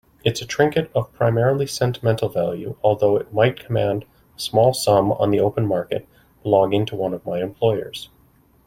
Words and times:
It's 0.23 0.41
a 0.41 0.47
trinket 0.47 0.89
of 0.95 1.13
primarily 1.13 1.67
sentimental 1.67 2.27
value, 2.27 2.75
although 2.83 3.17
it 3.17 3.31
might 3.35 3.63
command 3.63 4.03
a 4.35 4.39
small 4.39 4.73
sum 4.73 5.11
on 5.11 5.29
the 5.29 5.39
open 5.41 5.67
market, 5.67 6.07
belonging 6.41 6.87
to 6.87 6.95
one 6.95 7.13
of 7.13 7.23
my 7.23 7.39
employers. 7.39 8.09